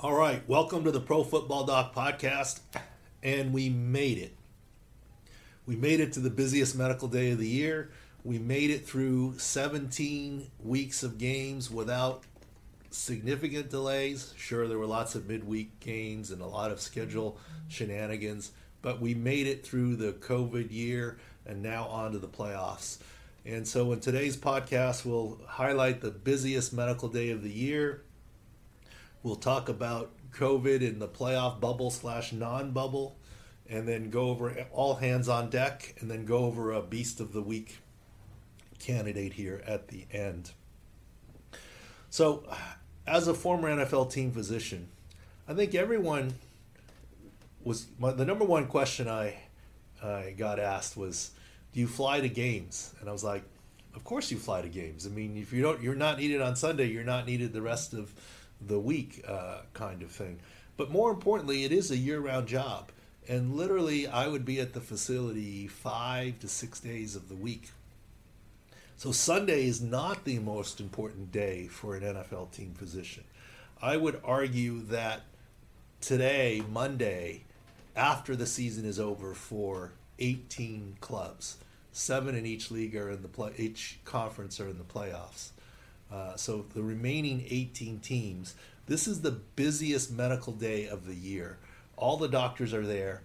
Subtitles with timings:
[0.00, 2.60] All right, welcome to the Pro Football Doc podcast.
[3.20, 4.32] And we made it.
[5.66, 7.90] We made it to the busiest medical day of the year.
[8.22, 12.22] We made it through 17 weeks of games without
[12.90, 14.34] significant delays.
[14.36, 17.36] Sure, there were lots of midweek games and a lot of schedule
[17.66, 18.52] shenanigans,
[18.82, 22.98] but we made it through the COVID year and now on to the playoffs.
[23.44, 28.04] And so, in today's podcast, we'll highlight the busiest medical day of the year
[29.28, 33.18] We'll talk about COVID in the playoff bubble slash non bubble,
[33.68, 37.34] and then go over all hands on deck, and then go over a beast of
[37.34, 37.76] the week
[38.78, 40.52] candidate here at the end.
[42.08, 42.44] So,
[43.06, 44.88] as a former NFL team physician,
[45.46, 46.32] I think everyone
[47.62, 49.34] was my, the number one question I
[50.02, 51.32] I got asked was,
[51.74, 53.42] "Do you fly to games?" And I was like,
[53.94, 55.06] "Of course you fly to games.
[55.06, 56.86] I mean, if you don't, you're not needed on Sunday.
[56.86, 58.14] You're not needed the rest of
[58.60, 60.40] the week uh, kind of thing.
[60.76, 62.90] But more importantly, it is a year round job.
[63.28, 67.70] And literally, I would be at the facility five to six days of the week.
[68.96, 73.24] So Sunday is not the most important day for an NFL team physician.
[73.80, 75.22] I would argue that
[76.00, 77.44] today, Monday,
[77.94, 81.58] after the season is over for 18 clubs,
[81.92, 85.50] seven in each league are in the play, each conference are in the playoffs.
[86.10, 88.54] Uh, so the remaining 18 teams,
[88.86, 91.58] this is the busiest medical day of the year.
[91.96, 93.22] All the doctors are there,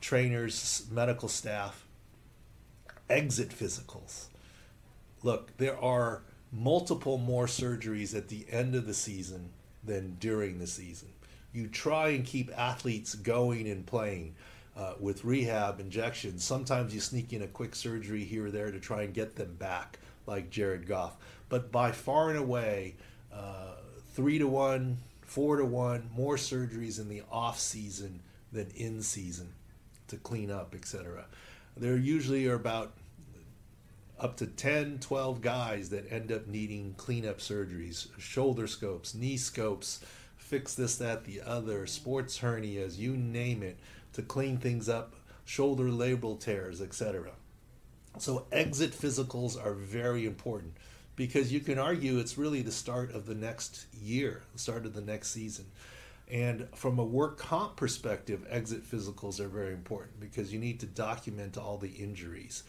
[0.00, 1.86] trainers, medical staff,
[3.08, 4.26] exit physicals.
[5.22, 9.50] Look, there are multiple more surgeries at the end of the season
[9.84, 11.10] than during the season.
[11.52, 14.34] You try and keep athletes going and playing.
[14.76, 16.44] Uh, with rehab injections.
[16.44, 19.56] Sometimes you sneak in a quick surgery here or there to try and get them
[19.56, 21.16] back, like Jared Goff
[21.50, 22.94] but by far and away,
[23.30, 23.74] uh,
[24.14, 28.20] three to one, four to one, more surgeries in the off season
[28.50, 29.52] than in season
[30.08, 31.26] to clean up, etc.
[31.76, 32.94] There usually are about
[34.18, 40.00] up to 10, 12 guys that end up needing cleanup surgeries, shoulder scopes, knee scopes,
[40.36, 43.78] fix this, that, the other, sports hernias, you name it,
[44.12, 47.30] to clean things up, shoulder labral tears, etc.
[48.18, 50.74] So exit physicals are very important
[51.20, 54.94] because you can argue it's really the start of the next year, the start of
[54.94, 55.66] the next season.
[56.30, 60.86] And from a work comp perspective, exit physicals are very important because you need to
[60.86, 62.62] document all the injuries.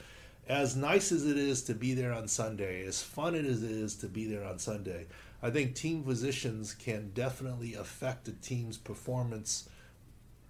[0.50, 3.96] As nice as it is to be there on Sunday, as fun as it is
[3.96, 5.06] to be there on Sunday,
[5.42, 9.70] I think team physicians can definitely affect a team's performance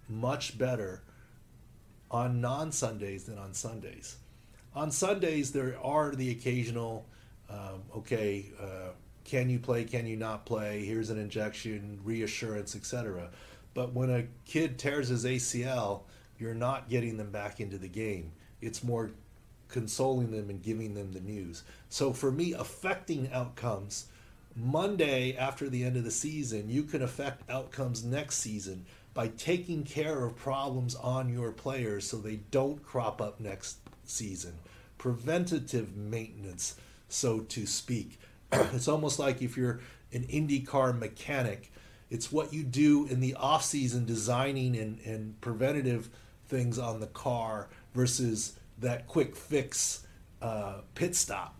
[0.08, 1.04] much better
[2.10, 4.16] on non Sundays than on Sundays.
[4.74, 7.06] On Sundays, there are the occasional
[7.52, 8.90] um, okay, uh,
[9.24, 9.84] can you play?
[9.84, 10.84] Can you not play?
[10.84, 13.30] Here's an injection, reassurance, etc.
[13.74, 16.02] But when a kid tears his ACL,
[16.38, 18.32] you're not getting them back into the game.
[18.60, 19.10] It's more
[19.68, 21.62] consoling them and giving them the news.
[21.88, 24.06] So for me, affecting outcomes
[24.54, 28.84] Monday after the end of the season, you can affect outcomes next season
[29.14, 34.54] by taking care of problems on your players so they don't crop up next season.
[34.98, 36.76] Preventative maintenance
[37.12, 38.18] so to speak.
[38.52, 39.80] it's almost like if you're
[40.12, 41.72] an IndyCar mechanic,
[42.10, 46.10] it's what you do in the off season designing and, and preventative
[46.46, 50.06] things on the car versus that quick fix
[50.42, 51.56] uh, pit stop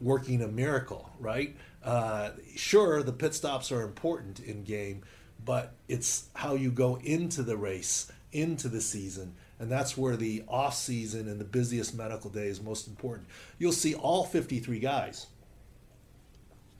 [0.00, 1.56] working a miracle, right?
[1.82, 5.02] Uh, sure, the pit stops are important in game,
[5.44, 10.44] but it's how you go into the race, into the season, and that's where the
[10.48, 13.28] off season and the busiest medical day is most important.
[13.58, 15.26] You'll see all 53 guys.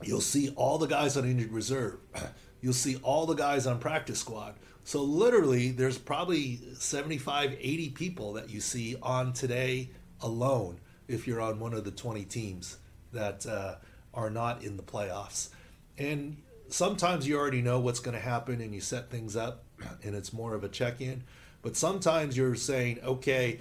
[0.03, 1.99] You'll see all the guys on injured reserve.
[2.61, 4.55] You'll see all the guys on practice squad.
[4.85, 9.91] So literally there's probably 75, 80 people that you see on today
[10.21, 12.79] alone if you're on one of the 20 teams
[13.13, 13.77] that uh,
[14.15, 15.51] are not in the playoffs.
[15.99, 16.37] And
[16.69, 19.65] sometimes you already know what's going to happen and you set things up
[20.03, 21.25] and it's more of a check-in
[21.63, 23.61] but sometimes you're saying, okay,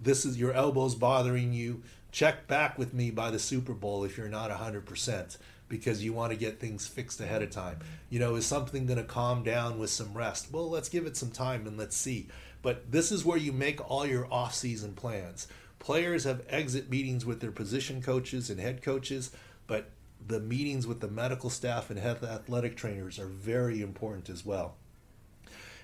[0.00, 1.82] this is your elbow's bothering you.
[2.10, 5.38] Check back with me by the Super Bowl if you're not 100%
[5.68, 7.78] because you want to get things fixed ahead of time.
[8.10, 10.52] You know, is something going to calm down with some rest?
[10.52, 12.28] Well, let's give it some time and let's see.
[12.60, 15.48] But this is where you make all your off-season plans.
[15.78, 19.30] Players have exit meetings with their position coaches and head coaches,
[19.66, 19.90] but
[20.24, 24.76] the meetings with the medical staff and head athletic trainers are very important as well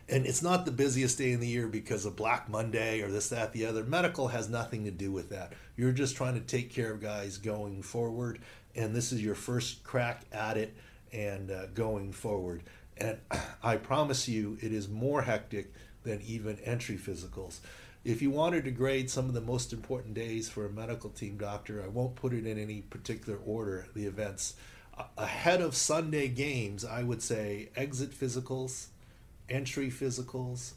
[0.08, 3.28] and it's not the busiest day in the year because of Black Monday or this,
[3.28, 3.84] that, the other.
[3.84, 5.52] Medical has nothing to do with that.
[5.76, 8.40] You're just trying to take care of guys going forward,
[8.75, 10.75] and this is your first crack at it
[11.12, 12.62] and uh, going forward.
[12.96, 13.19] And
[13.62, 15.72] I promise you, it is more hectic
[16.05, 17.58] than even entry physicals.
[18.05, 21.37] If you wanted to grade some of the most important days for a medical team
[21.37, 24.55] doctor, I won't put it in any particular order, the events.
[25.19, 28.87] Ahead of Sunday games, I would say exit physicals,
[29.48, 30.72] entry physicals,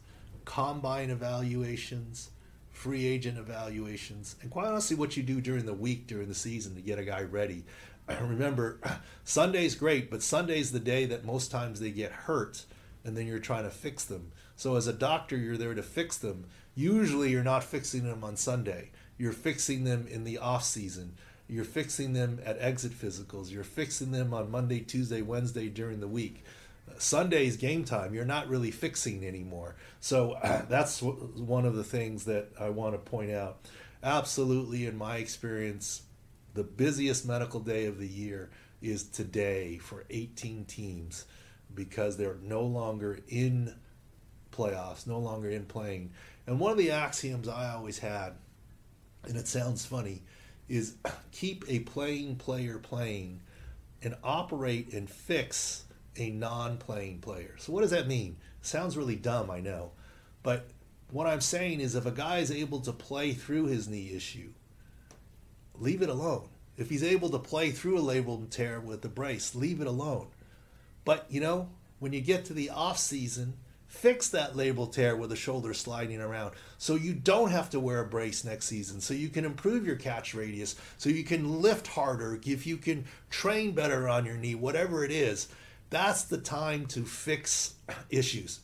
[0.45, 2.29] combine evaluations,
[2.69, 6.75] free agent evaluations, and quite honestly, what you do during the week during the season
[6.75, 7.63] to get a guy ready.
[8.21, 8.79] Remember,
[9.23, 12.65] Sunday's great, but Sunday's the day that most times they get hurt,
[13.03, 14.31] and then you're trying to fix them.
[14.55, 16.45] So as a doctor, you're there to fix them.
[16.75, 18.91] Usually, you're not fixing them on Sunday.
[19.17, 21.13] You're fixing them in the off season.
[21.47, 23.51] You're fixing them at exit physicals.
[23.51, 26.43] You're fixing them on Monday, Tuesday, Wednesday during the week.
[26.97, 29.75] Sunday's game time, you're not really fixing anymore.
[29.99, 30.37] So
[30.69, 33.59] that's one of the things that I want to point out.
[34.03, 36.03] Absolutely, in my experience,
[36.53, 38.49] the busiest medical day of the year
[38.81, 41.25] is today for 18 teams
[41.73, 43.75] because they're no longer in
[44.51, 46.11] playoffs, no longer in playing.
[46.47, 48.33] And one of the axioms I always had,
[49.23, 50.23] and it sounds funny,
[50.67, 50.95] is
[51.31, 53.41] keep a playing player playing
[54.01, 55.83] and operate and fix
[56.17, 57.55] a non playing player.
[57.57, 58.37] So, what does that mean?
[58.61, 59.91] Sounds really dumb, I know.
[60.43, 60.67] But
[61.11, 64.49] what I'm saying is if a guy is able to play through his knee issue,
[65.77, 66.47] leave it alone.
[66.77, 70.27] If he's able to play through a labral tear with the brace, leave it alone.
[71.03, 71.69] But, you know,
[71.99, 73.57] when you get to the off season,
[73.91, 77.99] fix that labral tear with the shoulder sliding around so you don't have to wear
[77.99, 81.87] a brace next season so you can improve your catch radius so you can lift
[81.87, 85.49] harder if you can train better on your knee whatever it is
[85.91, 87.75] that's the time to fix
[88.09, 88.61] issues.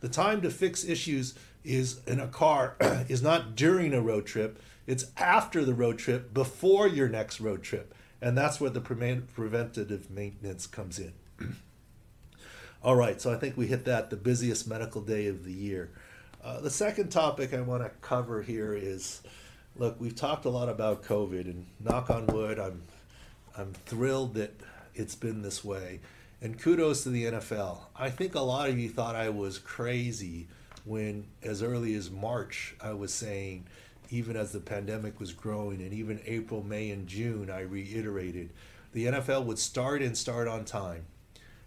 [0.00, 2.76] the time to fix issues is in a car
[3.08, 7.62] is not during a road trip, it's after the road trip, before your next road
[7.62, 7.94] trip.
[8.22, 11.12] And that's where the pre- preventative maintenance comes in.
[12.82, 15.90] All right, so I think we hit that the busiest medical day of the year.
[16.42, 19.22] Uh, the second topic I want to cover here is
[19.76, 22.82] look, we've talked a lot about COVID, and knock on wood, I'm,
[23.56, 24.54] I'm thrilled that
[24.94, 26.00] it's been this way.
[26.42, 27.78] And kudos to the NFL.
[27.94, 30.48] I think a lot of you thought I was crazy
[30.84, 33.66] when, as early as March, I was saying,
[34.10, 38.50] even as the pandemic was growing, and even April, May, and June, I reiterated
[38.92, 41.04] the NFL would start and start on time.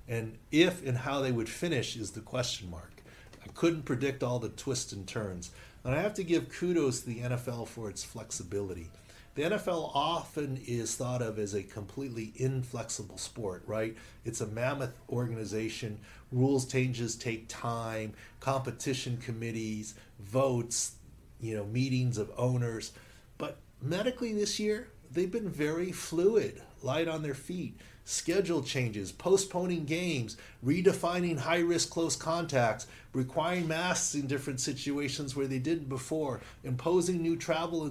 [0.08, 3.02] And if and how they would finish is the question mark.
[3.44, 5.52] I couldn't predict all the twists and turns.
[5.84, 8.90] And I have to give kudos to the NFL for its flexibility
[9.36, 13.98] the NFL often is thought of as a completely inflexible sport, right?
[14.26, 16.00] It's a mammoth organization.
[16.32, 20.96] Rules changes take time, competition committees, votes,
[21.42, 22.92] you know, meetings of owners.
[23.40, 29.86] But medically this year, they've been very fluid, light on their feet schedule changes, postponing
[29.86, 36.42] games, redefining high risk close contacts, requiring masks in different situations where they didn't before,
[36.64, 37.90] imposing new travel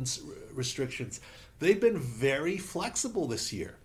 [0.52, 1.20] restrictions.
[1.60, 3.76] They've been very flexible this year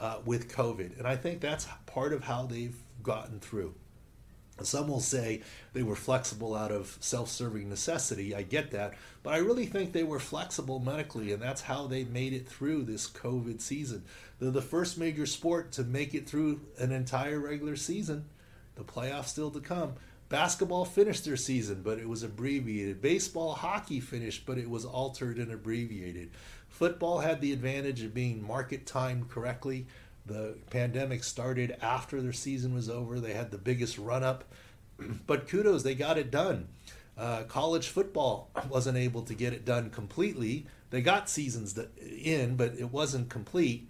[0.00, 3.74] uh, with COVID, and I think that's part of how they've gotten through.
[4.62, 5.42] Some will say
[5.74, 8.34] they were flexible out of self serving necessity.
[8.34, 8.94] I get that.
[9.22, 12.84] But I really think they were flexible medically, and that's how they made it through
[12.84, 14.04] this COVID season.
[14.38, 18.24] They're the first major sport to make it through an entire regular season.
[18.76, 19.94] The playoffs still to come.
[20.28, 23.00] Basketball finished their season, but it was abbreviated.
[23.00, 26.30] Baseball, hockey finished, but it was altered and abbreviated.
[26.68, 29.86] Football had the advantage of being market timed correctly.
[30.26, 33.20] The pandemic started after their season was over.
[33.20, 34.44] They had the biggest run up,
[35.26, 36.68] but kudos, they got it done.
[37.16, 40.66] Uh, college football wasn't able to get it done completely.
[40.90, 43.88] They got seasons in, but it wasn't complete.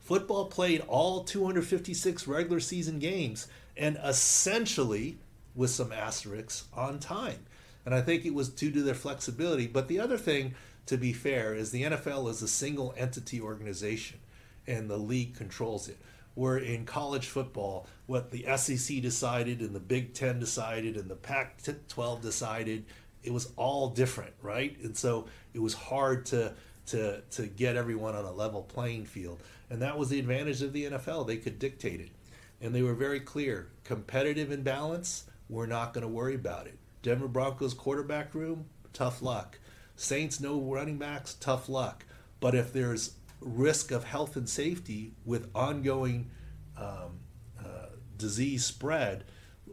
[0.00, 5.18] Football played all 256 regular season games and essentially,
[5.54, 7.46] with some asterisks, on time.
[7.84, 9.66] And I think it was due to their flexibility.
[9.66, 10.54] But the other thing,
[10.86, 14.18] to be fair, is the NFL is a single entity organization
[14.66, 15.98] and the league controls it.
[16.34, 21.16] Where in college football, what the SEC decided and the Big Ten decided and the
[21.16, 22.84] Pac 12 decided,
[23.22, 24.76] it was all different, right?
[24.82, 26.54] And so it was hard to
[26.86, 29.40] to to get everyone on a level playing field.
[29.70, 31.26] And that was the advantage of the NFL.
[31.26, 32.10] They could dictate it.
[32.60, 33.68] And they were very clear.
[33.84, 36.78] Competitive imbalance, we're not going to worry about it.
[37.02, 39.58] Denver Broncos quarterback room, tough luck.
[39.94, 42.04] Saints no running backs, tough luck.
[42.40, 46.30] But if there's risk of health and safety with ongoing
[46.76, 47.20] um,
[47.58, 47.86] uh,
[48.16, 49.24] disease spread,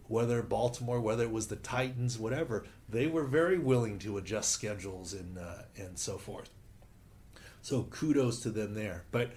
[0.07, 5.13] whether Baltimore, whether it was the Titans, whatever, they were very willing to adjust schedules
[5.13, 6.49] and uh, and so forth.
[7.61, 9.05] So kudos to them there.
[9.11, 9.31] But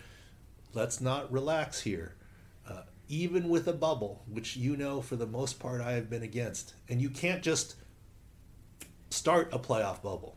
[0.74, 2.16] let's not relax here.
[3.08, 6.74] Even with a bubble, which you know for the most part I have been against,
[6.88, 7.76] and you can't just
[9.10, 10.36] start a playoff bubble.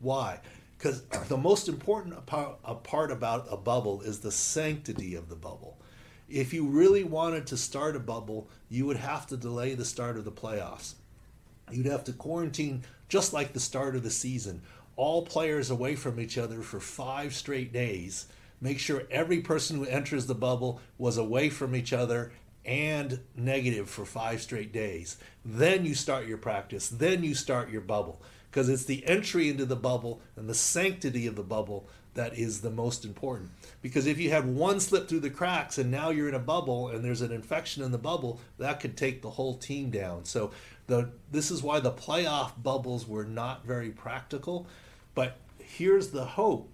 [0.00, 0.40] Why?
[0.76, 5.78] Because the most important part about a bubble is the sanctity of the bubble.
[6.28, 10.16] If you really wanted to start a bubble, you would have to delay the start
[10.16, 10.94] of the playoffs.
[11.72, 14.62] You'd have to quarantine just like the start of the season,
[14.96, 18.26] all players away from each other for five straight days.
[18.60, 22.32] Make sure every person who enters the bubble was away from each other
[22.64, 25.16] and negative for five straight days.
[25.44, 26.88] Then you start your practice.
[26.88, 31.26] Then you start your bubble because it's the entry into the bubble and the sanctity
[31.26, 33.50] of the bubble that is the most important.
[33.82, 36.88] Because if you have one slip through the cracks and now you're in a bubble
[36.88, 40.24] and there's an infection in the bubble, that could take the whole team down.
[40.24, 40.50] So
[40.86, 44.66] the this is why the playoff bubbles were not very practical.
[45.14, 46.68] But here's the hope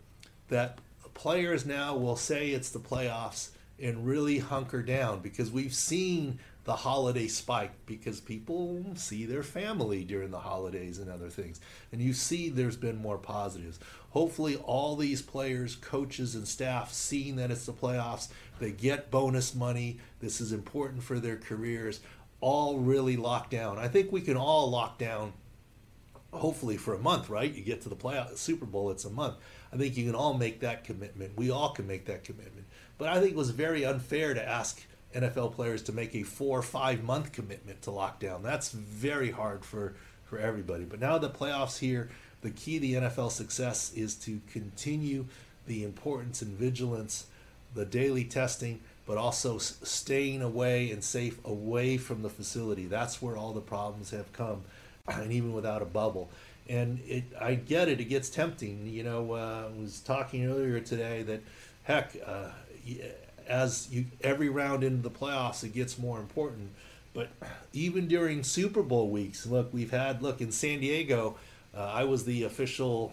[0.49, 0.79] that
[1.17, 3.49] players now will say it's the playoffs
[3.81, 10.05] and really hunker down because we've seen the holiday spike because people see their family
[10.05, 11.61] during the holidays and other things.
[11.91, 13.79] And you see there's been more positives.
[14.11, 19.55] Hopefully, all these players, coaches, and staff seeing that it's the playoffs, they get bonus
[19.55, 19.99] money.
[20.21, 22.01] This is important for their careers.
[22.41, 23.79] All really lock down.
[23.79, 25.33] I think we can all lock down
[26.33, 27.53] hopefully for a month, right?
[27.53, 29.37] You get to the playoff Super Bowl, it's a month.
[29.73, 31.37] I think you can all make that commitment.
[31.37, 32.67] We all can make that commitment.
[32.99, 34.83] But I think it was very unfair to ask
[35.15, 38.43] NFL players to make a four or five month commitment to lockdown.
[38.43, 39.95] That's very hard for,
[40.25, 40.85] for everybody.
[40.85, 42.11] But now the playoffs here,
[42.43, 45.27] the key to the NFL success is to continue
[45.67, 47.27] the importance and vigilance,
[47.75, 52.87] the daily testing, but also staying away and safe away from the facility.
[52.87, 54.65] That's where all the problems have come,
[55.09, 56.31] and even without a bubble.
[56.69, 58.87] And it, I get it; it gets tempting.
[58.87, 61.41] You know, uh, I was talking earlier today that,
[61.85, 62.49] heck, uh,
[63.49, 66.71] as you every round into the playoffs, it gets more important.
[67.15, 67.29] But
[67.73, 71.37] even during Super Bowl weeks, look, we've had look in San Diego.
[71.75, 73.13] Uh, I was the official,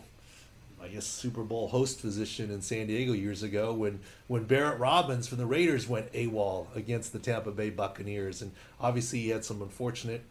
[0.81, 5.27] I guess, Super Bowl host physician in San Diego years ago when when Barrett Robbins
[5.27, 9.61] from the Raiders went AWOL against the Tampa Bay Buccaneers, and obviously he had some
[9.61, 10.23] unfortunate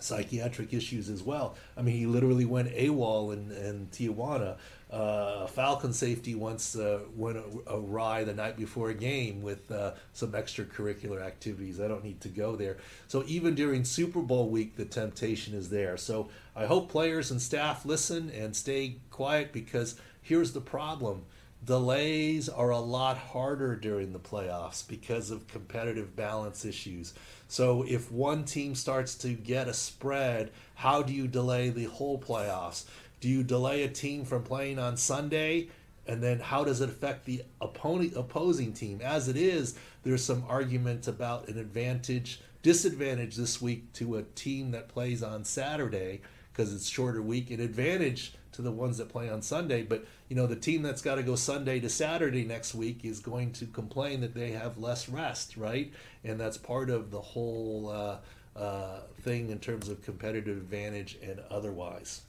[0.00, 1.56] psychiatric issues as well.
[1.76, 4.56] I mean, he literally went AWOL in, in Tijuana.
[4.90, 10.32] Uh, Falcon safety once uh, went awry the night before a game with uh, some
[10.32, 11.80] extracurricular activities.
[11.80, 12.76] I don't need to go there.
[13.08, 15.96] So even during Super Bowl week, the temptation is there.
[15.96, 21.24] So I hope players and staff listen and stay quiet because here's the problem.
[21.64, 27.14] Delays are a lot harder during the playoffs because of competitive balance issues.
[27.48, 32.18] So if one team starts to get a spread, how do you delay the whole
[32.18, 32.84] playoffs?
[33.20, 35.68] Do you delay a team from playing on Sunday?
[36.06, 39.00] And then how does it affect the opponent opposing team?
[39.02, 44.72] As it is, there's some argument about an advantage, disadvantage this week to a team
[44.72, 46.20] that plays on Saturday
[46.52, 49.82] because it's shorter week, an advantage to the ones that play on Sunday.
[49.82, 50.04] But
[50.34, 53.52] you know, the team that's got to go Sunday to Saturday next week is going
[53.52, 55.92] to complain that they have less rest, right?
[56.24, 61.40] And that's part of the whole uh, uh, thing in terms of competitive advantage and
[61.50, 62.22] otherwise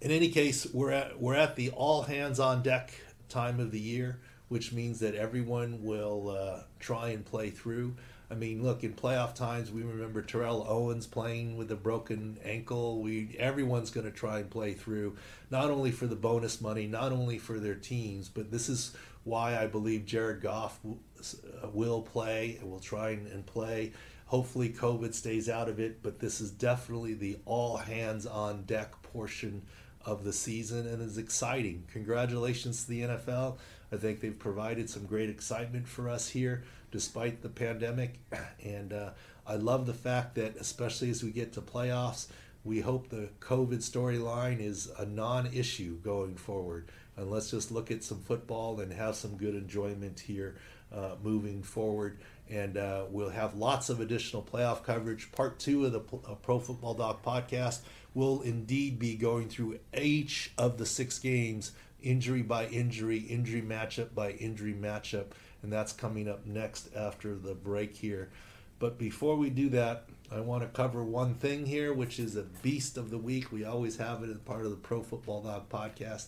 [0.00, 2.92] in any case, we're at we're at the all hands on deck
[3.28, 7.96] time of the year, which means that everyone will uh, try and play through.
[8.30, 13.00] I mean, look, in playoff times, we remember Terrell Owens playing with a broken ankle.
[13.00, 15.16] We everyone's going to try and play through,
[15.50, 18.94] not only for the bonus money, not only for their teams, but this is
[19.24, 23.92] why I believe Jared Goff uh, will play and will try and play.
[24.26, 29.02] Hopefully, COVID stays out of it, but this is definitely the all hands on deck
[29.02, 29.62] portion
[30.04, 31.84] of the season and is exciting.
[31.92, 33.56] Congratulations to the NFL.
[33.90, 38.18] I think they've provided some great excitement for us here despite the pandemic.
[38.64, 39.10] And uh,
[39.46, 42.26] I love the fact that, especially as we get to playoffs,
[42.64, 46.88] we hope the COVID storyline is a non issue going forward.
[47.16, 50.56] And let's just look at some football and have some good enjoyment here
[50.94, 52.18] uh, moving forward.
[52.50, 55.32] And uh, we'll have lots of additional playoff coverage.
[55.32, 57.80] Part two of the uh, Pro Football Doc podcast
[58.14, 64.14] will indeed be going through each of the six games, injury by injury, injury matchup
[64.14, 65.26] by injury matchup.
[65.62, 68.30] And that's coming up next after the break here.
[68.78, 72.42] But before we do that, I want to cover one thing here, which is a
[72.42, 73.50] beast of the week.
[73.50, 76.26] We always have it as part of the Pro Football Doc podcast.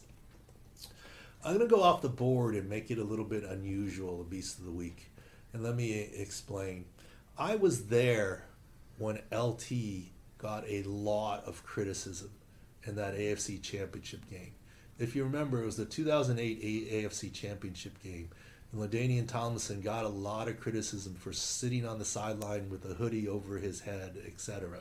[1.45, 4.25] I'm going to go off the board and make it a little bit unusual, a
[4.25, 5.11] beast of the week.
[5.53, 6.87] And let me explain.
[7.39, 8.47] I was there
[8.99, 9.71] when LT
[10.39, 12.31] got a lot of criticism
[12.85, 14.53] in that AFC championship game.
[14.99, 18.31] If you remember, it was the 2008 AFC championship game.
[18.73, 22.95] And LaDainian Tomlinson got a lot of criticism for sitting on the sideline with a
[22.95, 24.81] hoodie over his head, etc.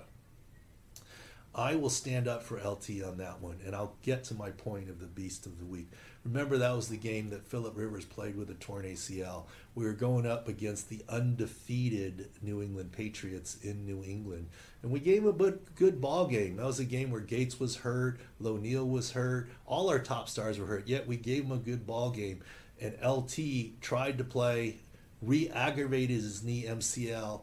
[1.55, 4.87] I will stand up for LT on that one, and I'll get to my point
[4.87, 5.89] of the beast of the week.
[6.23, 9.45] Remember, that was the game that Philip Rivers played with a torn ACL.
[9.73, 14.49] We were going up against the undefeated New England Patriots in New England,
[14.83, 16.57] and we gave him a good ball game.
[16.57, 20.59] That was a game where Gates was hurt, Neal was hurt, all our top stars
[20.59, 20.87] were hurt.
[20.87, 22.41] Yet we gave him a good ball game,
[22.81, 24.77] and LT tried to play,
[25.21, 27.41] re-aggravated his knee MCL,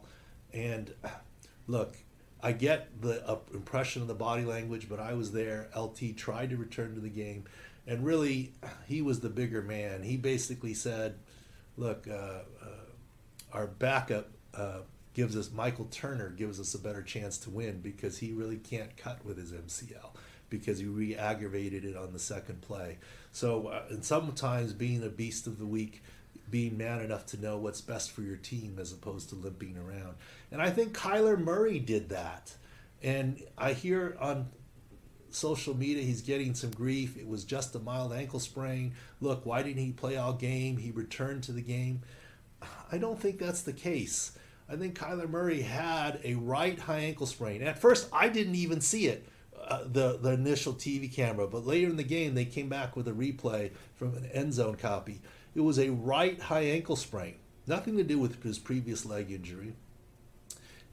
[0.53, 0.93] and
[1.67, 1.95] look,
[2.41, 5.69] I get the uh, impression of the body language, but I was there.
[5.75, 7.45] LT tried to return to the game,
[7.85, 8.53] and really,
[8.87, 10.03] he was the bigger man.
[10.03, 11.15] He basically said,
[11.77, 12.43] "Look, uh, uh,
[13.53, 14.79] our backup uh,
[15.13, 18.95] gives us Michael Turner gives us a better chance to win because he really can't
[18.97, 20.11] cut with his MCL
[20.49, 22.97] because he re-aggravated it on the second play."
[23.31, 26.01] So, uh, and sometimes being a beast of the week
[26.49, 30.15] being man enough to know what's best for your team as opposed to limping around.
[30.51, 32.55] And I think Kyler Murray did that.
[33.03, 34.47] And I hear on
[35.29, 37.17] social media he's getting some grief.
[37.17, 38.93] It was just a mild ankle sprain.
[39.21, 40.77] Look, why didn't he play all game?
[40.77, 42.01] He returned to the game.
[42.91, 44.31] I don't think that's the case.
[44.69, 47.61] I think Kyler Murray had a right high ankle sprain.
[47.61, 49.27] At first, I didn't even see it.
[49.67, 53.05] Uh, the the initial TV camera, but later in the game they came back with
[53.05, 55.19] a replay from an end zone copy.
[55.55, 59.73] It was a right high ankle sprain, nothing to do with his previous leg injury.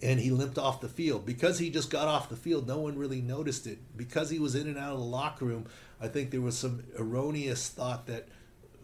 [0.02, 1.24] And he limped off the field.
[1.24, 3.78] Because he just got off the field, no one really noticed it.
[3.96, 5.66] Because he was in and out of the locker room,
[6.00, 8.28] I think there was some erroneous thought that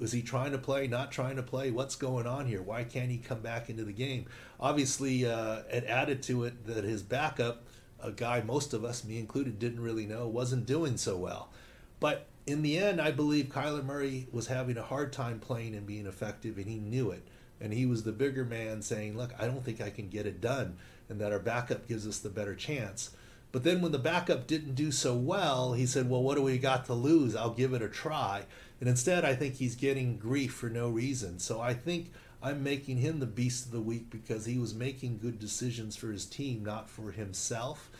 [0.00, 1.70] was he trying to play, not trying to play?
[1.70, 2.62] What's going on here?
[2.62, 4.26] Why can't he come back into the game?
[4.58, 7.64] Obviously, uh, it added to it that his backup,
[8.02, 11.50] a guy most of us, me included, didn't really know, wasn't doing so well.
[11.98, 15.86] But in the end, I believe Kyler Murray was having a hard time playing and
[15.86, 17.22] being effective, and he knew it.
[17.60, 20.40] And he was the bigger man saying, Look, I don't think I can get it
[20.40, 20.78] done,
[21.08, 23.10] and that our backup gives us the better chance.
[23.52, 26.56] But then when the backup didn't do so well, he said, Well, what do we
[26.58, 27.36] got to lose?
[27.36, 28.44] I'll give it a try.
[28.80, 31.38] And instead, I think he's getting grief for no reason.
[31.38, 35.18] So I think I'm making him the beast of the week because he was making
[35.18, 37.90] good decisions for his team, not for himself.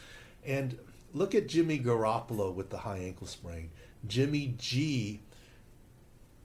[0.44, 0.78] And
[1.12, 3.70] look at Jimmy Garoppolo with the high ankle sprain.
[4.06, 5.20] Jimmy G.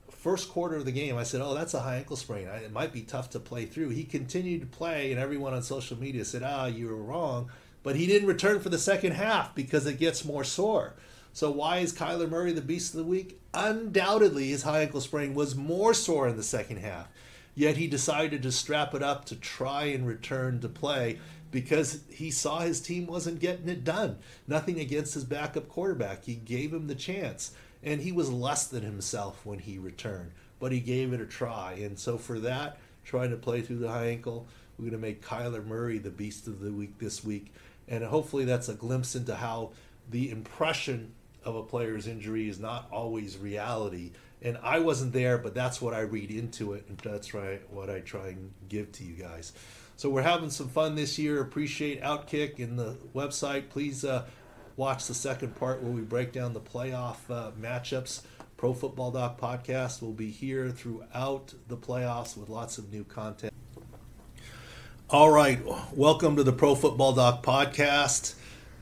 [0.10, 2.47] First quarter of the game, I said, "Oh, that's a high ankle sprain.
[2.47, 5.97] It might be tough to play through." He continued to play, and everyone on social
[5.97, 7.49] media said, "Ah, you were wrong."
[7.84, 10.95] But he didn't return for the second half because it gets more sore.
[11.31, 13.39] So why is Kyler Murray the beast of the week?
[13.53, 17.08] Undoubtedly, his high ankle sprain was more sore in the second half.
[17.55, 21.19] Yet he decided to strap it up to try and return to play
[21.51, 24.17] because he saw his team wasn't getting it done.
[24.45, 26.25] Nothing against his backup quarterback.
[26.25, 27.51] He gave him the chance.
[27.81, 31.73] And he was less than himself when he returned, but he gave it a try.
[31.73, 35.23] And so for that, trying to play through the high ankle, we're going to make
[35.23, 37.53] Kyler Murray the beast of the week this week.
[37.87, 39.71] And hopefully that's a glimpse into how
[40.09, 41.13] the impression
[41.45, 44.12] of a player's injury is not always reality.
[44.41, 47.89] And I wasn't there, but that's what I read into it, and that's right what
[47.89, 49.53] I try and give to you guys.
[49.95, 51.41] So we're having some fun this year.
[51.41, 53.69] Appreciate Outkick and the website.
[53.69, 54.25] Please uh,
[54.75, 58.21] watch the second part where we break down the playoff uh, matchups.
[58.58, 63.53] Pro Football Doc podcast will be here throughout the playoffs with lots of new content.
[65.10, 65.60] All right,
[65.93, 68.36] welcome to the Pro Football Doc podcast,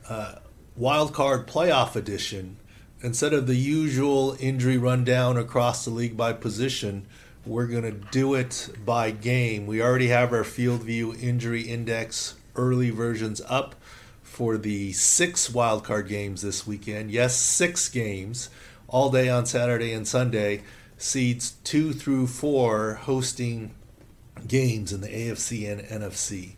[0.08, 0.36] uh,
[0.76, 2.56] wild card playoff edition.
[3.00, 7.06] Instead of the usual injury rundown across the league by position,
[7.46, 9.66] we're going to do it by game.
[9.66, 13.74] We already have our Field View Injury Index early versions up
[14.22, 17.10] for the six wildcard games this weekend.
[17.10, 18.48] Yes, six games
[18.88, 20.62] all day on Saturday and Sunday.
[20.96, 23.74] Seeds two through four hosting
[24.48, 26.54] games in the AFC and NFC.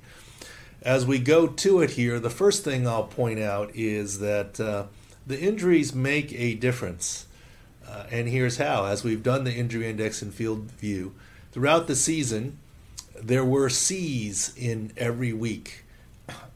[0.87, 4.85] As we go to it here, the first thing I'll point out is that uh,
[5.27, 7.27] the injuries make a difference.
[7.85, 8.85] Uh, and here's how.
[8.85, 11.13] As we've done the injury index and field view,
[11.51, 12.59] throughout the season,
[13.21, 15.83] there were C's in every week.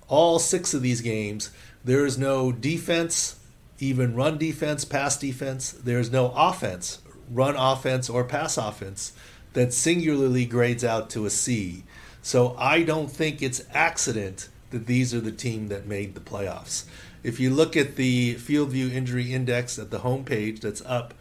[0.07, 1.51] All six of these games,
[1.85, 3.37] there is no defense,
[3.81, 5.73] even run defense, pass defense.
[5.73, 9.13] There's no offense, run offense, or pass offense
[9.55, 11.83] that singularly grades out to a C.
[12.23, 16.85] So I don't think it's accident that these are the team that made the playoffs.
[17.23, 21.15] If you look at the Field View Injury Index at the homepage that's up,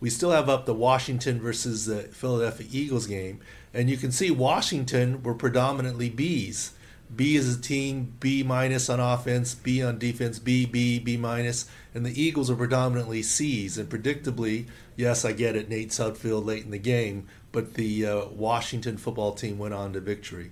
[0.00, 3.40] we still have up the Washington versus the Philadelphia Eagles game,
[3.72, 6.72] and you can see Washington were predominantly B's.
[7.14, 11.14] B is a team, B minus on offense, B on defense, B, B, B.
[11.14, 13.76] And the Eagles are predominantly C's.
[13.76, 18.24] And predictably, yes, I get it, Nate Sudfeld late in the game, but the uh,
[18.26, 20.50] Washington football team went on to victory.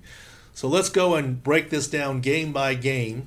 [0.55, 3.27] So let's go and break this down game by game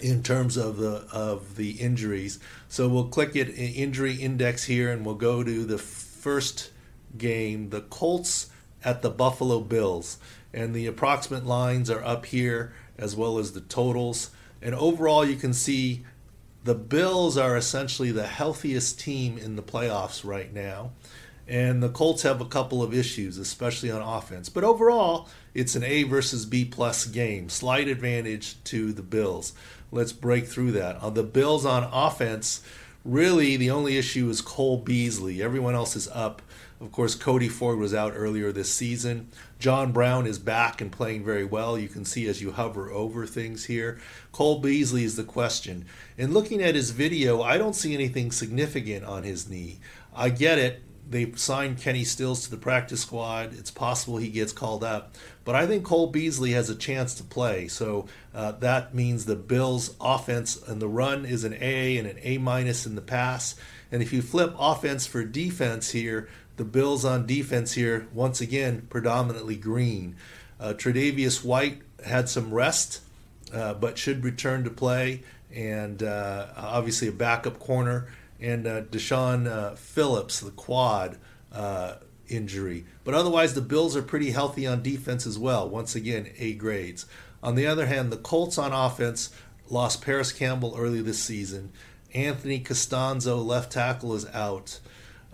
[0.00, 2.38] in terms of the of the injuries.
[2.68, 6.70] So we'll click it injury index here, and we'll go to the first
[7.16, 8.50] game, the Colts
[8.84, 10.18] at the Buffalo Bills,
[10.52, 14.30] and the approximate lines are up here as well as the totals.
[14.60, 16.04] And overall, you can see
[16.64, 20.90] the Bills are essentially the healthiest team in the playoffs right now.
[21.48, 24.50] And the Colts have a couple of issues, especially on offense.
[24.50, 27.48] But overall, it's an A versus B plus game.
[27.48, 29.54] Slight advantage to the Bills.
[29.90, 30.96] Let's break through that.
[30.96, 32.62] On the Bills on offense,
[33.02, 35.42] really the only issue is Cole Beasley.
[35.42, 36.42] Everyone else is up.
[36.80, 39.28] Of course, Cody Ford was out earlier this season.
[39.58, 41.76] John Brown is back and playing very well.
[41.76, 43.98] You can see as you hover over things here.
[44.30, 45.86] Cole Beasley is the question.
[46.16, 49.80] And looking at his video, I don't see anything significant on his knee.
[50.14, 53.54] I get it they signed Kenny Stills to the practice squad.
[53.54, 57.22] It's possible he gets called up, but I think Cole Beasley has a chance to
[57.22, 57.68] play.
[57.68, 62.18] So uh, that means the Bills' offense and the run is an A and an
[62.22, 63.54] A minus in the pass.
[63.90, 68.86] And if you flip offense for defense here, the Bills on defense here once again
[68.90, 70.16] predominantly green.
[70.60, 73.00] Uh, Tre'Davious White had some rest,
[73.54, 75.22] uh, but should return to play,
[75.54, 78.08] and uh, obviously a backup corner
[78.40, 81.18] and uh, Deshaun uh, Phillips, the quad
[81.52, 81.94] uh,
[82.28, 82.84] injury.
[83.04, 85.68] But otherwise, the Bills are pretty healthy on defense as well.
[85.68, 87.06] Once again, A grades.
[87.42, 89.30] On the other hand, the Colts on offense
[89.68, 91.72] lost Parris Campbell early this season.
[92.14, 94.80] Anthony Castonzo, left tackle, is out.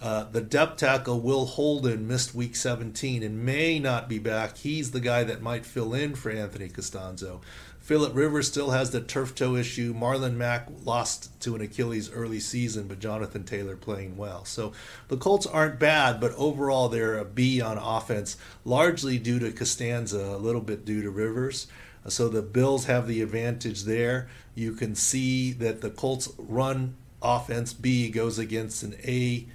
[0.00, 4.58] Uh, the depth tackle, Will Holden, missed week 17 and may not be back.
[4.58, 7.40] He's the guy that might fill in for Anthony Castonzo.
[7.84, 9.92] Philip Rivers still has the turf toe issue.
[9.94, 14.46] Marlon Mack lost to an Achilles early season, but Jonathan Taylor playing well.
[14.46, 14.72] So
[15.08, 20.32] the Colts aren't bad, but overall they're a B on offense, largely due to Castonzo,
[20.32, 21.66] a little bit due to Rivers.
[22.08, 24.28] So the Bills have the advantage there.
[24.54, 29.46] You can see that the Colts run offense B goes against an A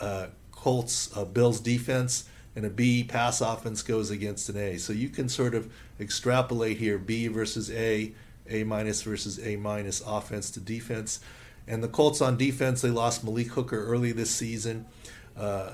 [0.00, 2.24] uh, Colts uh, Bills defense
[2.56, 4.78] and a B pass offense goes against an A.
[4.78, 8.12] So you can sort of extrapolate here B versus A,
[8.48, 11.20] A minus versus A minus offense to defense.
[11.66, 14.86] And the Colts on defense, they lost Malik Hooker early this season.
[15.36, 15.72] Uh,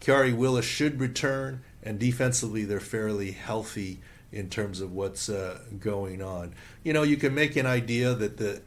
[0.00, 6.22] Khari Willis should return, and defensively, they're fairly healthy in terms of what's uh, going
[6.22, 6.54] on.
[6.82, 8.62] You know, you can make an idea that the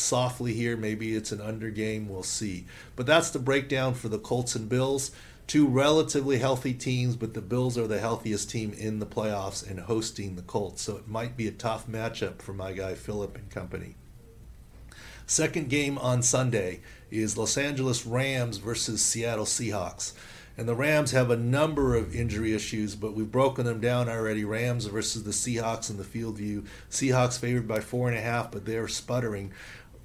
[0.00, 2.66] softly here, maybe it's an under game, we'll see.
[2.94, 5.10] But that's the breakdown for the Colts and Bills
[5.46, 9.80] two relatively healthy teams, but the Bills are the healthiest team in the playoffs and
[9.80, 10.82] hosting the Colts.
[10.82, 13.94] So it might be a tough matchup for my guy Philip and company.
[15.26, 16.80] Second game on Sunday
[17.10, 20.12] is Los Angeles Rams versus Seattle Seahawks.
[20.58, 24.42] And the Rams have a number of injury issues, but we've broken them down already.
[24.42, 26.64] Rams versus the Seahawks in the field view.
[26.90, 29.52] Seahawks favored by four and a half, but they're sputtering.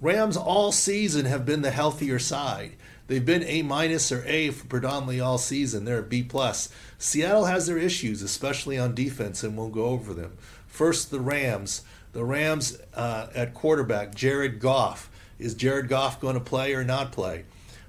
[0.01, 2.71] Rams all season have been the healthier side.
[3.05, 5.85] They've been A minus or A for predominantly all season.
[5.85, 6.69] They're a B plus.
[6.97, 10.37] Seattle has their issues, especially on defense, and we'll go over them.
[10.65, 11.83] First, the Rams.
[12.13, 15.09] The Rams uh, at quarterback, Jared Goff.
[15.37, 17.45] Is Jared Goff going to play or not play?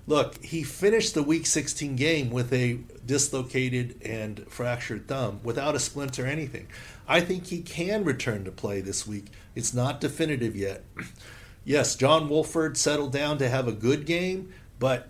[0.07, 5.81] Look, he finished the Week 16 game with a dislocated and fractured thumb without a
[5.81, 6.67] splint or anything.
[7.07, 9.27] I think he can return to play this week.
[9.55, 10.85] It's not definitive yet.
[11.65, 15.09] Yes, John Wolford settled down to have a good game, but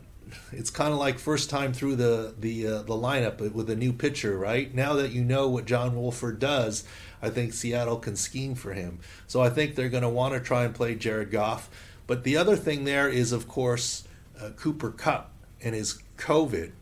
[0.52, 3.92] it's kind of like first time through the the uh, the lineup with a new
[3.92, 4.74] pitcher, right?
[4.74, 6.84] Now that you know what John Wolford does,
[7.20, 9.00] I think Seattle can scheme for him.
[9.26, 11.70] So I think they're going to want to try and play Jared Goff.
[12.06, 14.04] But the other thing there is, of course,
[14.40, 15.30] uh, Cooper Kupp
[15.62, 16.72] and his COVID.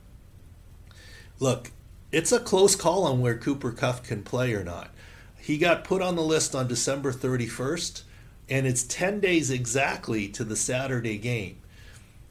[1.38, 1.72] Look,
[2.10, 4.90] it's a close call on where Cooper Kupp can play or not.
[5.38, 8.02] He got put on the list on December 31st,
[8.50, 11.56] and it's 10 days exactly to the Saturday game.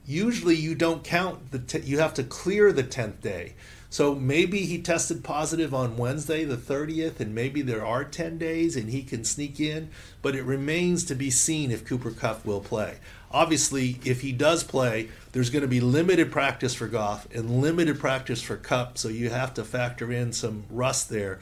[0.06, 3.54] Usually you don't count the t- you have to clear the 10th day.
[3.92, 8.76] So maybe he tested positive on wednesday the 30th and maybe there are 10 days
[8.76, 9.90] and he can sneak in
[10.22, 12.98] but it remains to be seen if cooper kupp will play.
[13.32, 18.00] Obviously if he does play there's going to be limited practice for goff and limited
[18.00, 21.40] practice for Kupp, so you have to factor in some rust there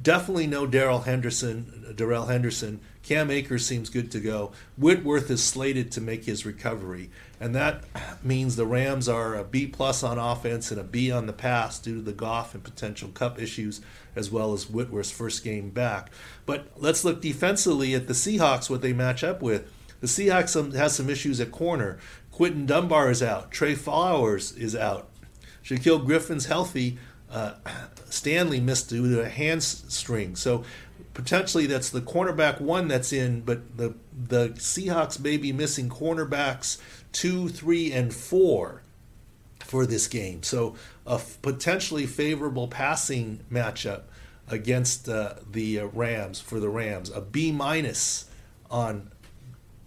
[0.00, 1.94] Definitely no Darrell Henderson.
[1.96, 2.80] Darrell Henderson.
[3.04, 4.50] Cam Akers seems good to go.
[4.78, 7.84] Whitworth is slated to make his recovery, and that
[8.22, 11.78] means the Rams are a B plus on offense and a B on the pass
[11.78, 13.82] due to the Goff and potential Kupp issues,
[14.16, 16.10] as well as Whitworth's first game back.
[16.46, 19.70] But let's look defensively at the Seahawks, what they match up with.
[20.00, 21.98] The Seahawks has some issues at corner.
[22.32, 23.52] Quinton Dunbar is out.
[23.52, 25.10] Tre Flowers is out.
[25.62, 26.98] Shaquill Griffin's healthy.
[27.34, 27.54] Uh,
[28.08, 30.36] Stanley missed due to a hamstring.
[30.36, 30.64] So
[31.14, 36.78] potentially that's the cornerback one that's in, but the the Seahawks may be missing cornerbacks
[37.12, 38.82] two, three, and four
[39.60, 40.42] for this game.
[40.42, 44.02] So a potentially favorable passing matchup
[44.48, 47.10] against uh, the uh, Rams for the Rams.
[47.10, 48.30] A B minus
[48.70, 49.10] on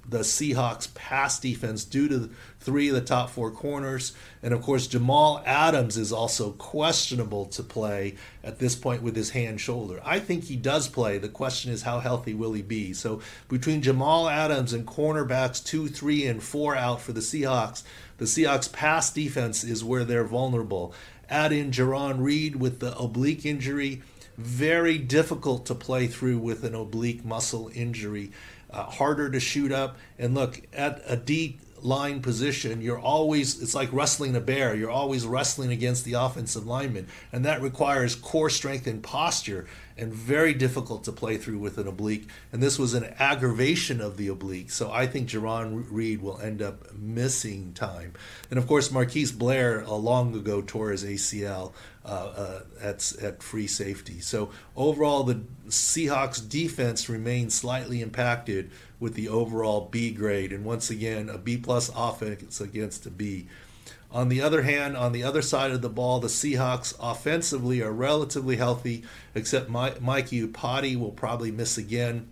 [0.08, 2.30] the Seahawks pass defense due to
[2.68, 4.12] three of the top four corners.
[4.44, 9.30] And of course, Jamal Adams is also questionable to play at this point with his
[9.30, 10.02] hand shoulder.
[10.04, 11.18] I think he does play.
[11.18, 12.92] The question is, how healthy will he be?
[12.92, 17.84] So, between Jamal Adams and cornerbacks two, three, and four out for the Seahawks,
[18.18, 20.94] the Seahawks pass defense is where they're vulnerable.
[21.30, 24.02] Add in Jarran Reed with the oblique injury.
[24.38, 28.34] Very difficult to play through with an oblique muscle injury
[28.70, 29.98] uh, harder to shoot up.
[30.20, 34.76] And look, at a D line position, you're always, it's like wrestling a bear.
[34.76, 37.08] You're always wrestling against the offensive lineman.
[37.32, 41.88] And that requires core strength and posture and very difficult to play through with an
[41.88, 42.30] oblique.
[42.52, 44.72] And this was an aggravation of the oblique.
[44.72, 48.14] So I think Jarran Reed will end up missing time.
[48.50, 51.74] And of course, Marquise Blair a long ago tore his ACL
[52.06, 54.20] uh, uh, at, at free safety.
[54.20, 60.52] So overall, the Seahawks defense remains slightly impacted with the overall B grade.
[60.52, 63.48] And once again, a B plus offense against a B.
[64.10, 67.92] On the other hand, on the other side of the ball, the Seahawks offensively are
[67.92, 69.04] relatively healthy,
[69.36, 72.30] except Mike Iupati will probably miss again.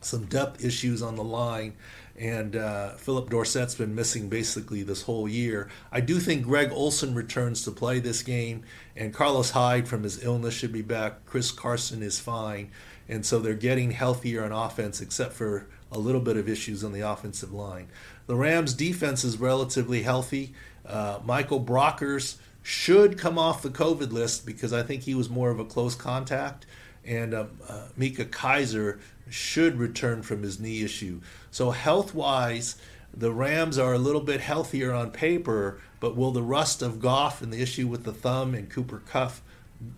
[0.00, 1.74] Some depth issues on the line,
[2.16, 5.68] and uh, Phillip Dorsett's been missing basically this whole year.
[5.92, 8.64] I do think Greg Olsen returns to play this game,
[8.96, 11.26] and Carlos Hyde from his illness should be back.
[11.26, 12.70] Chris Carson is fine,
[13.08, 16.92] and so they're getting healthier on offense, except for a little bit of issues on
[16.92, 17.88] the offensive line.
[18.26, 20.54] The Rams' defense is relatively healthy.
[20.84, 25.50] Uh, Michael Brockers should come off the COVID list because I think he was more
[25.50, 26.66] of a close contact.
[27.04, 31.20] And um, uh, Micah Kiser should return from his knee issue.
[31.50, 32.76] So, health wise,
[33.16, 37.42] the Rams are a little bit healthier on paper, but will the rust of Goff
[37.42, 39.34] and the issue with the thumb and Cooper Kupp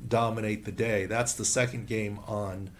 [0.09, 1.06] dominate the day?
[1.06, 2.70] That's the second game on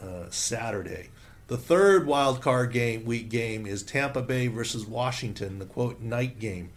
[0.00, 1.08] uh, Saturday.
[1.46, 6.38] The third wild card game week game is Tampa Bay versus Washington, the quote night
[6.38, 6.70] game.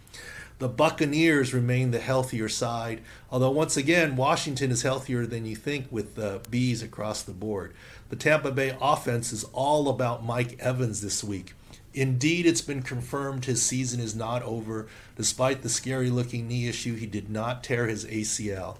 [0.58, 3.00] The Buccaneers remain the healthier side,
[3.30, 7.72] although once again, Washington is healthier than you think with the bees across the board.
[8.10, 11.54] The Tampa Bay offense is all about Mike Evans this week.
[11.94, 14.86] Indeed, it's been confirmed his season is not over.
[15.16, 18.76] Despite the scary looking knee issue, he did not tear his ACL.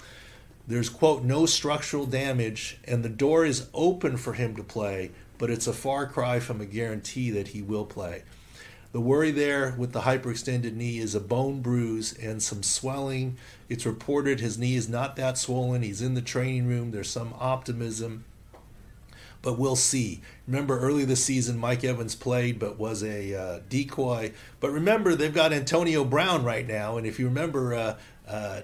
[0.67, 5.51] There's, quote, no structural damage, and the door is open for him to play, but
[5.51, 8.25] it's a far cry from a guarantee that he will play.
[8.91, 13.37] The worry there with the hyperextended knee is a bone bruise and some swelling.
[13.69, 15.83] It's reported his knee is not that swollen.
[15.83, 16.91] He's in the training room.
[16.91, 18.25] There's some optimism,
[19.43, 20.23] but we'll see.
[20.47, 24.33] Remember, early this season, Mike Evans played but was a uh, decoy.
[24.59, 26.97] But remember, they've got Antonio Brown right now.
[26.97, 28.63] And if you remember, uh, uh,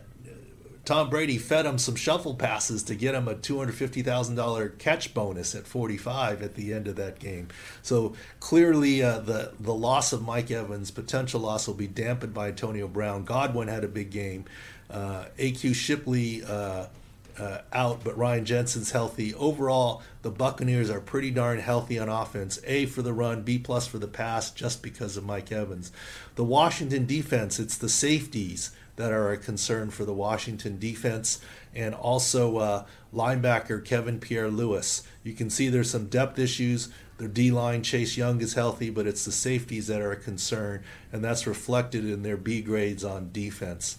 [0.85, 5.67] Tom Brady fed him some shuffle passes to get him a $250,000 catch bonus at
[5.67, 7.49] 45 at the end of that game.
[7.83, 12.49] So clearly, uh, the the loss of Mike Evans, potential loss, will be dampened by
[12.49, 13.25] Antonio Brown.
[13.25, 14.45] Godwin had a big game.
[14.91, 16.87] Uh, AQ Shipley uh,
[17.39, 19.35] uh, out, but Ryan Jensen's healthy.
[19.35, 22.59] Overall, the Buccaneers are pretty darn healthy on offense.
[22.65, 25.91] A for the run, B plus for the pass, just because of Mike Evans.
[26.37, 31.41] The Washington defense, it's the safeties that are a concern for the Washington defense,
[31.75, 35.03] and also uh, linebacker Kevin Pierre Louis.
[35.23, 36.89] You can see there's some depth issues.
[37.19, 40.83] Their D line, Chase Young, is healthy, but it's the safeties that are a concern,
[41.13, 43.99] and that's reflected in their B grades on defense.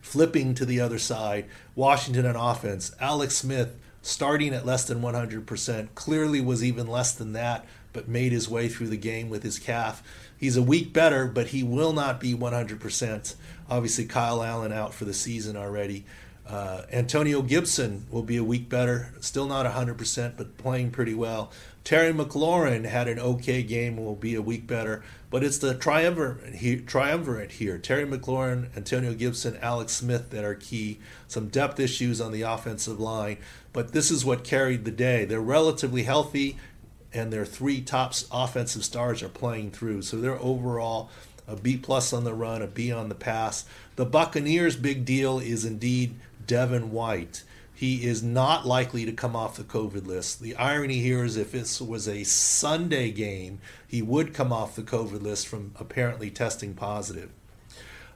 [0.00, 2.94] Flipping to the other side, Washington on offense.
[3.00, 8.32] Alex Smith starting at less than 100%, clearly was even less than that, but made
[8.32, 10.02] his way through the game with his calf.
[10.36, 13.34] He's a week better, but he will not be 100%.
[13.70, 16.04] Obviously, Kyle Allen out for the season already.
[16.46, 21.52] Uh, Antonio Gibson will be a week better, still not 100%, but playing pretty well.
[21.84, 26.54] Terry McLaurin had an okay game, will be a week better, but it's the triumvirate
[26.54, 27.76] here, triumvirate here.
[27.76, 31.00] Terry McLaurin, Antonio Gibson, Alex Smith that are key.
[31.26, 33.38] Some depth issues on the offensive line,
[33.72, 35.24] but this is what carried the day.
[35.24, 36.56] They're relatively healthy,
[37.12, 40.02] and their three top offensive stars are playing through.
[40.02, 41.10] So they're overall
[41.48, 43.64] a B plus on the run, a B on the pass.
[43.96, 46.14] The Buccaneers' big deal is indeed
[46.46, 47.42] Devin White.
[47.82, 50.40] He is not likely to come off the COVID list.
[50.40, 54.82] The irony here is if this was a Sunday game, he would come off the
[54.82, 57.32] COVID list from apparently testing positive.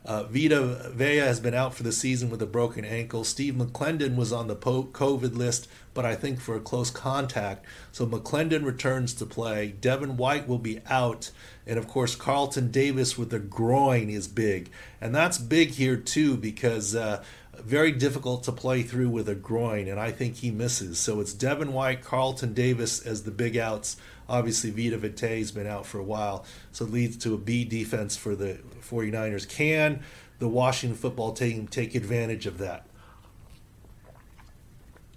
[0.04, 3.24] Uh, Vita Vea has been out for the season with a broken ankle.
[3.24, 7.66] Steve McLendon was on the COVID list, but I think for a close contact.
[7.90, 9.74] So McLendon returns to play.
[9.80, 11.32] Devin White will be out.
[11.66, 14.70] And of course, Carlton Davis with the groin is big.
[15.00, 17.24] And that's big here, too, because uh,
[17.62, 20.98] very difficult to play through with a groin, and I think he misses.
[20.98, 23.96] So it's Devin White, Carlton Davis as the big outs.
[24.28, 27.64] Obviously, Vita Vea has been out for a while, so it leads to a B
[27.64, 29.48] defense for the 49ers.
[29.48, 30.02] Can
[30.38, 32.86] the Washington football team take advantage of that?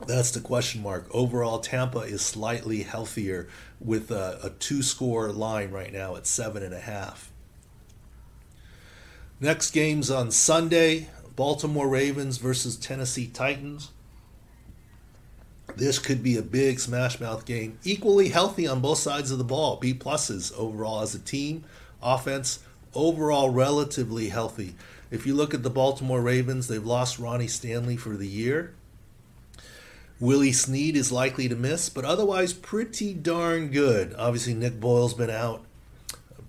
[0.05, 1.07] That's the question mark.
[1.11, 3.49] Overall, Tampa is slightly healthier
[3.79, 7.31] with a, a two score line right now at seven and a half.
[9.41, 11.09] Next game's on Sunday.
[11.39, 13.91] Baltimore Ravens versus Tennessee Titans.
[15.77, 17.79] This could be a big smash mouth game.
[17.85, 19.77] Equally healthy on both sides of the ball.
[19.77, 21.63] B pluses overall as a team.
[22.03, 22.59] Offense
[22.93, 24.75] overall relatively healthy.
[25.11, 28.73] If you look at the Baltimore Ravens, they've lost Ronnie Stanley for the year.
[30.19, 34.13] Willie Snead is likely to miss, but otherwise pretty darn good.
[34.17, 35.63] Obviously, Nick Boyle's been out.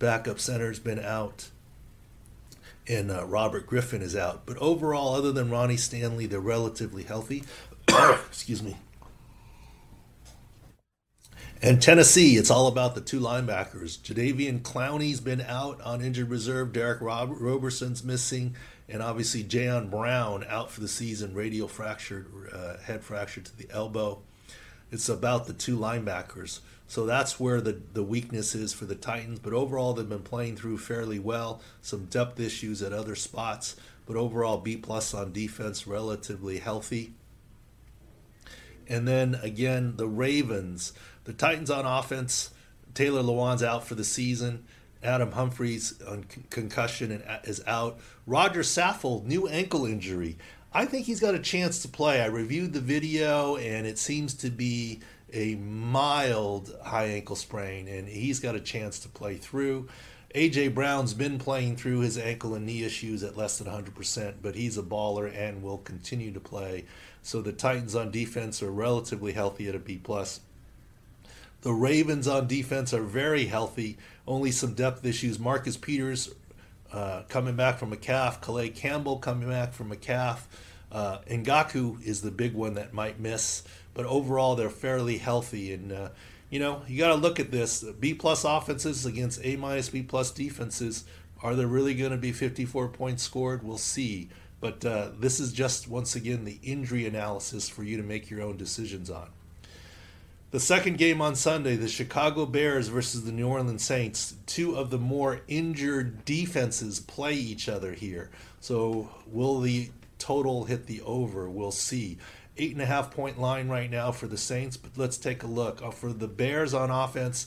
[0.00, 1.50] Backup center's been out
[2.90, 4.44] and uh, Robert Griffin is out.
[4.46, 7.44] But overall, other than Ronnie Stanley, they're relatively healthy.
[7.88, 8.76] Excuse me.
[11.62, 13.98] And Tennessee, it's all about the two linebackers.
[13.98, 16.72] Jadeveon Clowney's been out on injured reserve.
[16.72, 18.56] Derick Rob- Roberson's missing.
[18.88, 23.68] And obviously, Jayon Brown out for the season, radial fractured, uh, head fracture to the
[23.70, 24.22] elbow.
[24.90, 26.60] It's about the two linebackers.
[26.88, 29.38] So that's where the, the weakness is for the Titans.
[29.38, 31.60] But overall, they've been playing through fairly well.
[31.82, 33.76] Some depth issues at other spots,
[34.06, 37.12] but overall, B plus on defense, relatively healthy.
[38.88, 40.92] And then again, the Ravens,
[41.24, 42.50] the Titans on offense.
[42.92, 44.64] Taylor Lewan's out for the season.
[45.02, 48.00] Adam Humphries on concussion and is out.
[48.26, 50.36] Roger Saffold, new ankle injury.
[50.72, 52.20] I think he's got a chance to play.
[52.20, 55.00] I reviewed the video, and it seems to be
[55.32, 59.88] a mild high ankle sprain, and he's got a chance to play through.
[60.32, 64.54] AJ Brown's been playing through his ankle and knee issues at less than 100%, but
[64.54, 66.84] he's a baller and will continue to play.
[67.20, 70.40] So the Titans on defense are relatively healthy at a B plus.
[71.62, 73.98] The Ravens on defense are very healthy.
[74.26, 75.40] Only some depth issues.
[75.40, 76.32] Marcus Peters
[76.92, 78.40] uh, coming back from a calf.
[78.40, 80.48] Calais Campbell coming back from a calf.
[80.90, 83.62] Uh, Ngakoue is the big one that might miss
[83.94, 85.72] but overall they're fairly healthy.
[85.72, 86.08] And uh,
[86.48, 90.02] you know, you got to look at this: B plus offenses against A minus B
[90.02, 91.04] plus defenses.
[91.42, 93.62] Are there really going to be 54 points scored?
[93.62, 94.28] We'll see.
[94.60, 98.42] But uh, this is just once again the injury analysis for you to make your
[98.42, 99.30] own decisions on.
[100.50, 104.34] The second game on Sunday, the Chicago Bears versus the New Orleans Saints.
[104.46, 108.30] Two of the more injured defenses play each other here.
[108.58, 111.48] So, will the total hit the over?
[111.48, 112.18] We'll see
[112.58, 115.46] eight and a half point line right now for the Saints, but let's take a
[115.46, 115.82] look.
[115.82, 117.46] Uh, for the Bears on offense,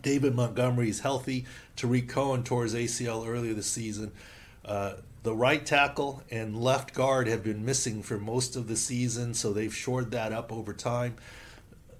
[0.00, 1.44] David Montgomery is healthy.
[1.74, 4.12] Tarik Cohen tore his ACL earlier this season.
[4.64, 9.34] Uh, the right tackle and left guard have been missing for most of the season,
[9.34, 11.16] so they've shored that up over time.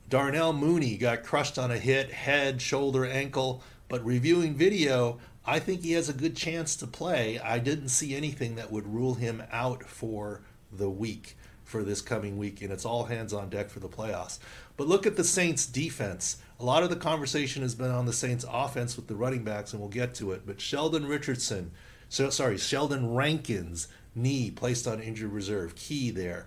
[0.09, 5.83] Darnell Mooney got crushed on a hit, head, shoulder, ankle, but reviewing video, I think
[5.83, 7.41] he has a good chance to play.
[7.41, 12.39] I didn't see anything that would rule him out for the week for this coming
[12.39, 14.39] week, and it's all hands on deck for the playoffs.
[14.77, 16.37] But look at the Saints' defense.
[16.61, 19.73] A lot of the conversation has been on the Saints' offense with the running backs,
[19.73, 20.43] and we'll get to it.
[20.47, 21.73] But Sheldon Richardson,
[22.09, 26.47] so sorry, Sheldon Rankins, knee placed on injured reserve, key there.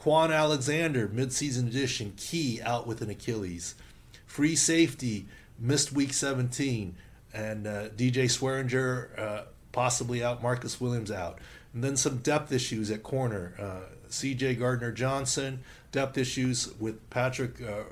[0.00, 3.74] Kwon Alexander, midseason addition, key out with an Achilles.
[4.26, 5.26] Free safety,
[5.58, 6.96] missed week 17.
[7.32, 10.42] And uh, DJ Swearinger, uh, possibly out.
[10.42, 11.38] Marcus Williams out.
[11.74, 13.54] And then some depth issues at corner.
[13.58, 14.56] Uh, C.J.
[14.56, 15.60] Gardner Johnson,
[15.92, 17.84] depth issues with Patrick uh, uh,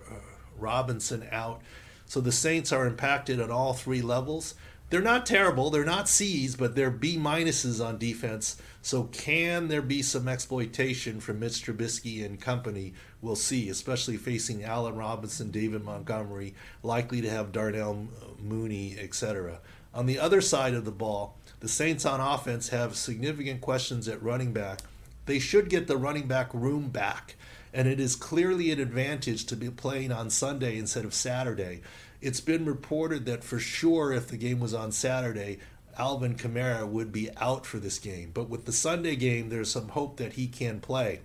[0.56, 1.62] Robinson out.
[2.06, 4.54] So the Saints are impacted on all three levels.
[4.90, 5.70] They're not terrible.
[5.70, 8.56] They're not C's, but they're B minuses on defense.
[8.80, 12.94] So can there be some exploitation from Mitch Trubisky and company?
[13.20, 18.08] We'll see, especially facing Allen Robinson, David Montgomery, likely to have Darnell
[18.38, 19.60] Mooney, etc.
[19.92, 24.22] On the other side of the ball, the Saints on offense have significant questions at
[24.22, 24.80] running back.
[25.26, 27.36] They should get the running back room back,
[27.74, 31.82] and it is clearly an advantage to be playing on Sunday instead of Saturday.
[32.20, 35.58] It's been reported that for sure, if the game was on Saturday,
[35.96, 38.30] Alvin Kamara would be out for this game.
[38.34, 41.20] But with the Sunday game, there's some hope that he can play.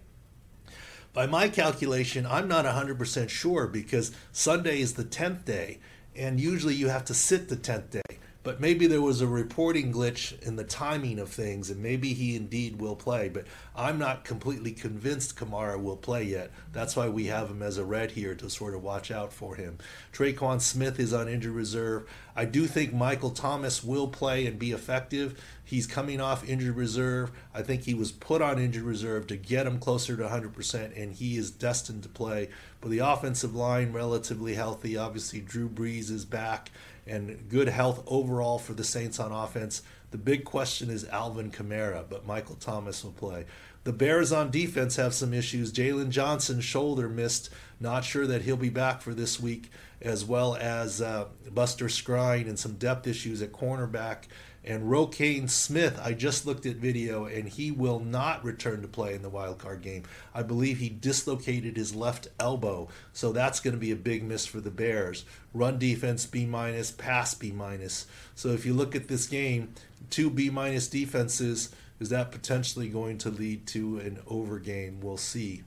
[1.12, 5.80] By my calculation, I'm not 100% sure because Sunday is the 10th day,
[6.16, 9.94] and usually you have to sit the 10th day but maybe there was a reporting
[9.94, 13.30] glitch in the timing of things, and maybe he indeed will play.
[13.30, 16.52] But I'm not completely convinced Kamara will play yet.
[16.74, 19.56] That's why we have him as a red here to sort of watch out for
[19.56, 19.78] him.
[20.12, 22.08] Tre'Quan Smith is on injured reserve.
[22.36, 25.42] I do think Michael Thomas will play and be effective.
[25.64, 27.32] He's coming off injured reserve.
[27.54, 31.14] I think he was put on injured reserve to get him closer to 100%, and
[31.14, 32.50] he is destined to play.
[32.82, 34.98] But the offensive line, relatively healthy.
[34.98, 36.70] Obviously, Drew Brees is back
[37.06, 39.82] and good health overall for the Saints on offense.
[40.12, 43.46] The big question is Alvin Kamara, but Michael Thomas will play.
[43.84, 45.74] The Bears on defense have some issues.
[45.74, 47.50] Jaylon Johnson's shoulder missed.
[47.80, 49.70] Not sure that he'll be back for this week,
[50.02, 54.26] as well as uh, Buster Skrine and some depth issues at cornerback.
[54.66, 59.14] And Roquan Smith, I just looked at video, and he will not return to play
[59.14, 60.04] in the wild card game.
[60.34, 64.46] I believe he dislocated his left elbow, so that's going to be a big miss
[64.46, 65.26] for the Bears.
[65.54, 68.08] Run defense B minus, pass B minus.
[68.36, 69.74] So if you look at this game,
[70.10, 75.02] two B minus defenses, is that potentially going to lead to an over game?
[75.02, 75.64] We'll see.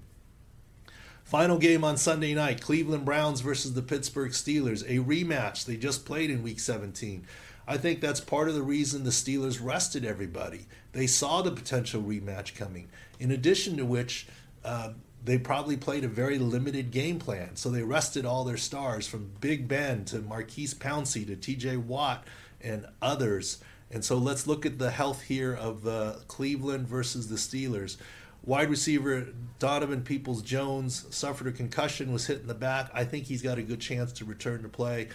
[1.27, 5.65] Final game on Sunday night Cleveland Browns versus the Pittsburgh Steelers, a rematch.
[5.65, 7.27] They just played in week 17.
[7.67, 10.67] I think that's part of the reason the Steelers rested everybody.
[10.93, 12.89] They saw the potential rematch coming.
[13.19, 14.27] In addition to which,
[14.65, 14.91] uh,
[15.25, 17.57] they probably played a very limited game plan.
[17.57, 22.25] So they rested all their stars from Big Ben to Maurkice Pouncey to TJ Watt
[22.61, 23.59] and others.
[23.91, 27.97] And so let's look at the health here of uh, Cleveland versus the Steelers.
[28.45, 32.91] Wide receiver Donovan Peoples Jones suffered a concussion, was hit in the back.
[32.95, 35.09] I think he's got a good chance to return to play.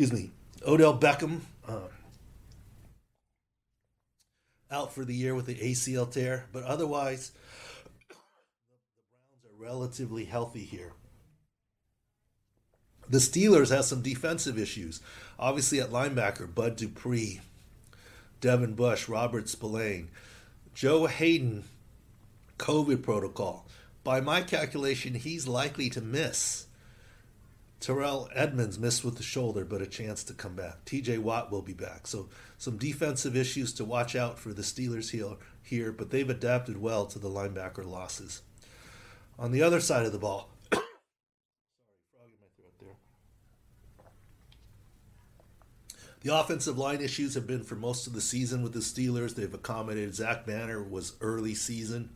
[0.00, 0.30] Excuse me,
[0.66, 1.88] Odell Beckham uh,
[4.70, 7.32] out for the year with the ACL tear, but otherwise,
[8.08, 10.94] the Browns are relatively healthy here.
[13.10, 15.02] The Steelers have some defensive issues.
[15.38, 17.42] Obviously, at linebacker, Bud Dupree,
[18.40, 20.08] Devin Bush, Robert Spillane,
[20.72, 21.64] Joe Haden,
[22.56, 23.66] COVID protocol.
[24.02, 26.68] By my calculation, he's likely to miss.
[27.80, 30.84] Terrell Edmunds missed with the shoulder, but a chance to come back.
[30.84, 32.06] TJ Watt will be back.
[32.06, 32.28] So
[32.58, 35.10] some defensive issues to watch out for the Steelers
[35.62, 38.42] here, but they've adapted well to the linebacker losses.
[39.38, 40.50] On the other side of the ball.
[46.22, 49.34] The offensive line issues have been for most of the season with the Steelers.
[49.34, 52.10] They've accommodated Zach Banner was early season,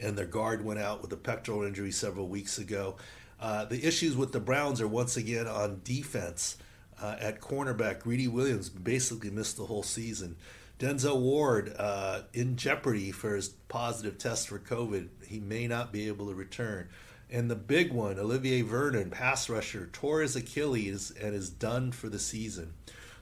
[0.00, 2.96] and their guard went out with a pectoral injury several weeks ago.
[3.40, 6.56] Uh, the issues with the Browns are once again on defense.
[7.00, 10.36] Uh, at cornerback, Greedy Williams basically missed the whole season.
[10.78, 15.08] Denzel Ward uh, in jeopardy for his positive test for COVID.
[15.26, 16.88] He may not be able to return.
[17.30, 22.08] And the big one, Olivier Vernon, pass rusher, tore his Achilles and is done for
[22.08, 22.72] the season.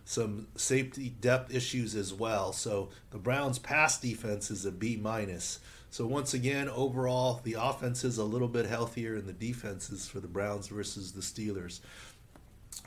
[0.05, 2.53] Some safety depth issues as well.
[2.53, 5.59] So the Browns' pass defense is a B minus.
[5.97, 10.07] So once again, overall, the offense is a little bit healthier, and the defense is
[10.07, 11.80] for the Browns versus the Steelers.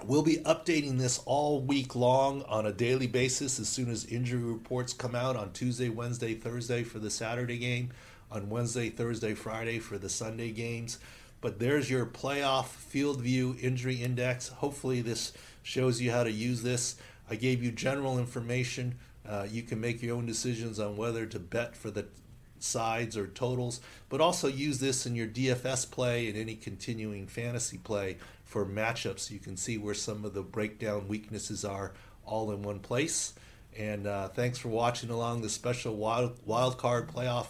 [0.05, 4.43] We'll be updating this all week long on a daily basis as soon as injury
[4.43, 7.89] reports come out on Tuesday, Wednesday, Thursday for the Saturday game,
[8.29, 10.99] on Wednesday, Thursday, Friday for the Sunday games.
[11.41, 14.49] But there's your playoff field view injury index.
[14.49, 15.33] Hopefully, this
[15.63, 16.95] shows you how to use this.
[17.27, 18.99] I gave you general information.
[19.27, 22.05] Uh, you can make your own decisions on whether to bet for the
[22.63, 27.77] sides or totals, but also use this in your DFS play and any continuing fantasy
[27.77, 29.31] play for matchups.
[29.31, 31.93] You can see where some of the breakdown weaknesses are
[32.25, 33.33] all in one place.
[33.77, 37.47] And uh, thanks for watching along the special wild, wild card playoff